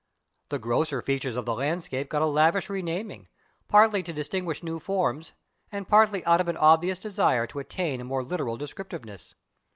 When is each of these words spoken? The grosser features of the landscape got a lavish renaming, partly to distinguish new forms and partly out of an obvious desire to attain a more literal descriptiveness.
The 0.49 0.57
grosser 0.57 0.99
features 0.99 1.35
of 1.35 1.45
the 1.45 1.53
landscape 1.53 2.09
got 2.09 2.23
a 2.23 2.25
lavish 2.25 2.71
renaming, 2.71 3.27
partly 3.67 4.01
to 4.01 4.11
distinguish 4.11 4.63
new 4.63 4.79
forms 4.79 5.33
and 5.71 5.87
partly 5.87 6.25
out 6.25 6.41
of 6.41 6.47
an 6.47 6.57
obvious 6.57 6.97
desire 6.97 7.45
to 7.45 7.59
attain 7.59 8.01
a 8.01 8.05
more 8.05 8.23
literal 8.23 8.57
descriptiveness. 8.57 9.35